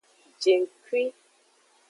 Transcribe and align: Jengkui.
Jengkui. 0.43 1.03